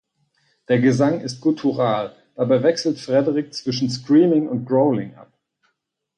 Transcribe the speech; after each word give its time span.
Der 0.67 0.79
Gesang 0.79 1.19
ist 1.21 1.41
guttural, 1.41 2.15
dabei 2.33 2.63
wechselt 2.63 2.97
Frederick 2.97 3.53
zwischen 3.53 3.87
Screaming 3.91 4.47
und 4.47 4.65
Growling 4.65 5.13
ab. 5.13 5.31